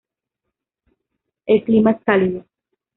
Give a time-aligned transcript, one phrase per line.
[1.45, 2.45] El clima es cálido.